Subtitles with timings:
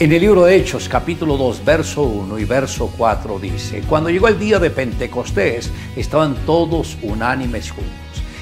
[0.00, 4.26] En el libro de Hechos, capítulo 2, verso 1 y verso 4 dice, cuando llegó
[4.26, 7.92] el día de Pentecostés, estaban todos unánimes juntos.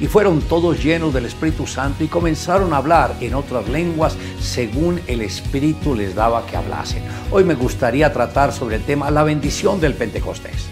[0.00, 5.02] Y fueron todos llenos del Espíritu Santo y comenzaron a hablar en otras lenguas según
[5.06, 7.02] el Espíritu les daba que hablasen.
[7.30, 10.70] Hoy me gustaría tratar sobre el tema la bendición del Pentecostés.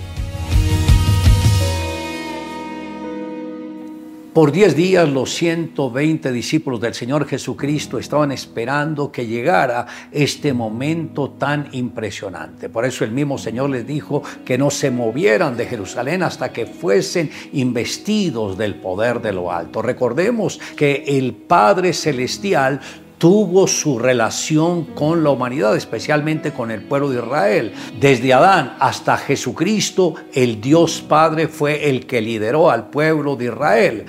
[4.32, 11.32] Por diez días los 120 discípulos del Señor Jesucristo estaban esperando que llegara este momento
[11.32, 12.71] tan impresionante.
[12.71, 16.64] Por eso el mismo Señor les dijo que no se movieran de Jerusalén hasta que
[16.64, 19.82] fuesen investidos del poder de lo alto.
[19.82, 22.80] Recordemos que el Padre Celestial
[23.22, 27.72] tuvo su relación con la humanidad, especialmente con el pueblo de Israel.
[28.00, 34.06] Desde Adán hasta Jesucristo, el Dios Padre fue el que lideró al pueblo de Israel.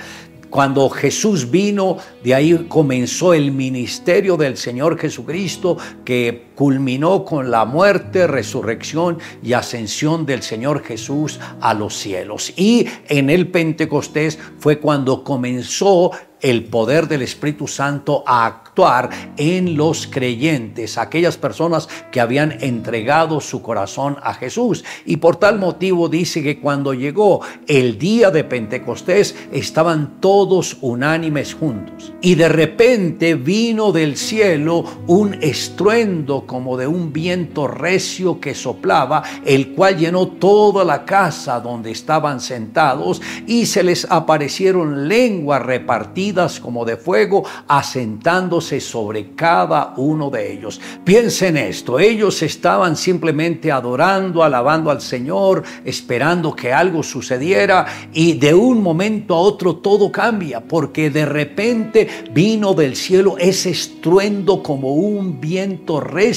[0.50, 7.66] Cuando Jesús vino, de ahí comenzó el ministerio del Señor Jesucristo que culminó con la
[7.66, 12.54] muerte, resurrección y ascensión del Señor Jesús a los cielos.
[12.56, 16.12] Y en el Pentecostés fue cuando comenzó
[16.44, 23.40] el poder del Espíritu Santo a actuar en los creyentes, aquellas personas que habían entregado
[23.40, 24.84] su corazón a Jesús.
[25.06, 31.54] Y por tal motivo dice que cuando llegó el día de Pentecostés estaban todos unánimes
[31.54, 32.12] juntos.
[32.22, 39.24] Y de repente vino del cielo un estruendo como de un viento recio que soplaba,
[39.46, 46.60] el cual llenó toda la casa donde estaban sentados y se les aparecieron lenguas repartidas
[46.60, 50.80] como de fuego, asentándose sobre cada uno de ellos.
[51.04, 58.54] Piensen esto, ellos estaban simplemente adorando, alabando al Señor, esperando que algo sucediera y de
[58.54, 64.94] un momento a otro todo cambia, porque de repente vino del cielo ese estruendo como
[64.94, 66.33] un viento recio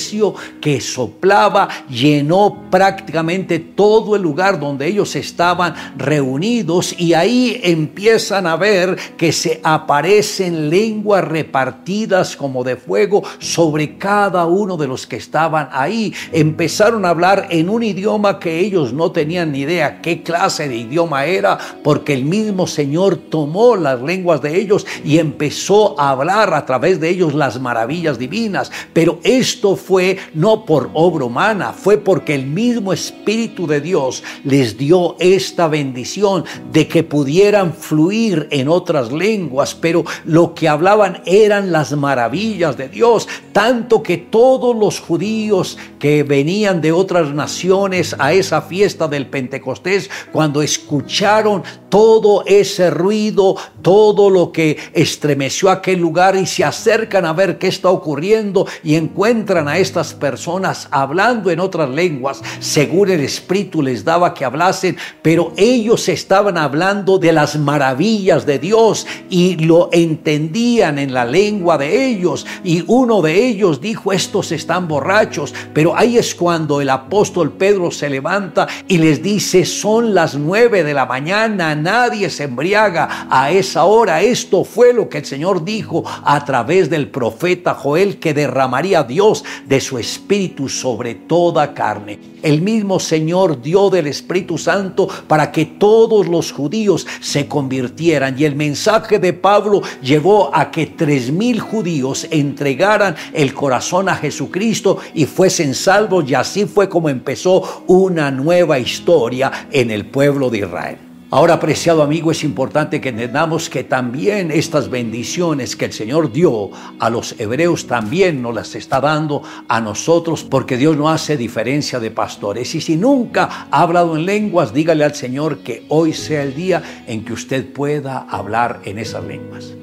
[0.60, 8.56] que soplaba, llenó prácticamente todo el lugar donde ellos estaban reunidos y ahí empiezan a
[8.56, 15.16] ver que se aparecen lenguas repartidas como de fuego sobre cada uno de los que
[15.16, 16.12] estaban ahí.
[16.32, 20.76] Empezaron a hablar en un idioma que ellos no tenían ni idea qué clase de
[20.76, 26.52] idioma era, porque el mismo Señor tomó las lenguas de ellos y empezó a hablar
[26.54, 28.70] a través de ellos las maravillas divinas.
[28.92, 34.76] Pero esto fue no por obra humana, fue porque el mismo Espíritu de Dios les
[34.76, 39.74] dio esta bendición de que pudieran fluir en otras lenguas.
[39.74, 46.24] Pero lo que hablaban eran las maravillas de Dios, tanto que todos los judíos que
[46.24, 54.30] venían de otras naciones a esa fiesta del Pentecostés, cuando escucharon todo ese ruido, todo
[54.30, 59.68] lo que estremeció aquel lugar y se acercan a ver qué está ocurriendo y encuentran
[59.68, 65.52] a estas personas hablando en otras lenguas, según el Espíritu les daba que hablasen, pero
[65.56, 72.08] ellos estaban hablando de las maravillas de Dios y lo entendían en la lengua de
[72.08, 72.44] ellos.
[72.64, 77.92] Y uno de ellos dijo, estos están borrachos, pero ahí es cuando el apóstol Pedro
[77.92, 83.52] se levanta y les dice, son las nueve de la mañana, nadie se embriaga a
[83.52, 84.22] esa hora.
[84.22, 89.44] Esto fue lo que el Señor dijo a través del profeta Joel, que derramaría Dios
[89.66, 92.18] de su espíritu sobre toda carne.
[92.42, 98.36] El mismo Señor dio del Espíritu Santo para que todos los judíos se convirtieran.
[98.38, 104.16] Y el mensaje de Pablo llevó a que tres mil judíos entregaran el corazón a
[104.16, 106.28] Jesucristo y fuesen salvos.
[106.30, 111.05] Y así fue como empezó una nueva historia en el pueblo de Israel.
[111.28, 116.70] Ahora, apreciado amigo, es importante que entendamos que también estas bendiciones que el Señor dio
[117.00, 121.98] a los hebreos también nos las está dando a nosotros porque Dios no hace diferencia
[121.98, 122.72] de pastores.
[122.76, 126.80] Y si nunca ha hablado en lenguas, dígale al Señor que hoy sea el día
[127.08, 129.74] en que usted pueda hablar en esas lenguas.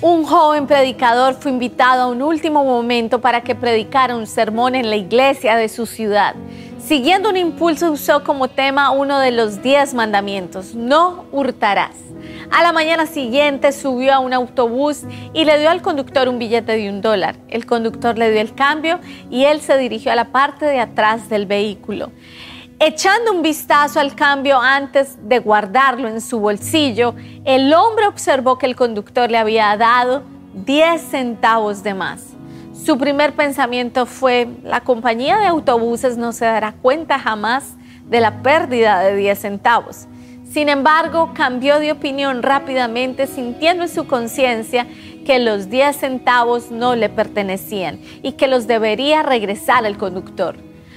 [0.00, 4.90] Un joven predicador fue invitado a un último momento para que predicara un sermón en
[4.90, 6.34] la iglesia de su ciudad.
[6.92, 11.96] Siguiendo un impulso usó como tema uno de los diez mandamientos, no hurtarás.
[12.50, 16.72] A la mañana siguiente subió a un autobús y le dio al conductor un billete
[16.72, 17.36] de un dólar.
[17.48, 19.00] El conductor le dio el cambio
[19.30, 22.12] y él se dirigió a la parte de atrás del vehículo.
[22.78, 27.14] Echando un vistazo al cambio antes de guardarlo en su bolsillo,
[27.46, 32.31] el hombre observó que el conductor le había dado 10 centavos de más.
[32.84, 37.76] Su primer pensamiento fue, la compañía de autobuses no se dará cuenta jamás
[38.08, 40.08] de la pérdida de 10 centavos.
[40.50, 44.88] Sin embargo, cambió de opinión rápidamente, sintiendo en su conciencia
[45.24, 50.56] que los 10 centavos no le pertenecían y que los debería regresar al conductor.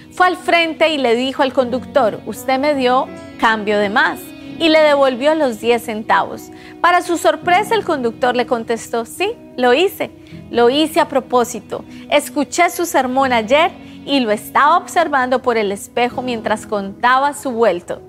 [0.10, 3.08] Fue al frente y le dijo al conductor, usted me dio
[3.40, 4.20] cambio de más
[4.60, 6.52] y le devolvió los 10 centavos.
[6.82, 10.12] Para su sorpresa el conductor le contestó, sí, lo hice,
[10.52, 11.84] lo hice a propósito.
[12.10, 13.72] Escuché su sermón ayer
[14.06, 18.02] y lo estaba observando por el espejo mientras contaba su vuelto.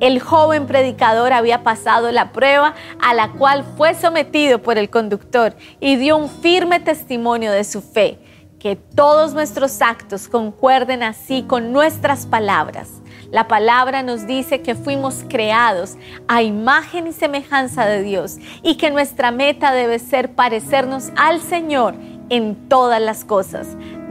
[0.00, 5.54] El joven predicador había pasado la prueba a la cual fue sometido por el conductor
[5.80, 8.18] y dio un firme testimonio de su fe.
[8.58, 12.99] Que todos nuestros actos concuerden así con nuestras palabras.
[13.30, 15.96] La palabra nos dice que fuimos creados
[16.26, 21.94] a imagen y semejanza de Dios y que nuestra meta debe ser parecernos al Señor
[22.28, 23.68] en todas las cosas.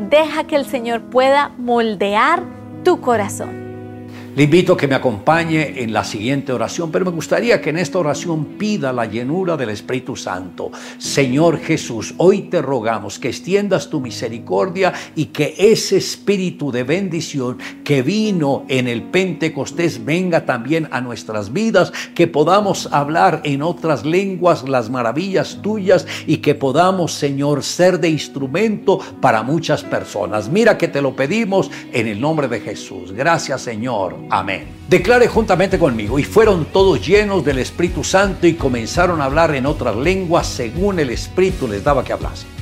[0.10, 2.44] Deja que el Señor pueda moldear
[2.84, 3.69] tu corazón.
[4.40, 7.78] Le invito a que me acompañe en la siguiente oración, pero me gustaría que en
[7.78, 10.72] esta oración pida la llenura del Espíritu Santo.
[10.98, 17.58] Señor Jesús, hoy te rogamos que extiendas tu misericordia y que ese espíritu de bendición
[17.84, 24.06] que vino en el Pentecostés venga también a nuestras vidas, que podamos hablar en otras
[24.06, 30.48] lenguas las maravillas tuyas y que podamos, Señor, ser de instrumento para muchas personas.
[30.48, 33.12] Mira que te lo pedimos en el nombre de Jesús.
[33.12, 34.29] Gracias, Señor.
[34.30, 34.68] Amén.
[34.88, 39.66] Declare juntamente conmigo, y fueron todos llenos del Espíritu Santo y comenzaron a hablar en
[39.66, 42.59] otras lenguas según el Espíritu les daba que hablasen.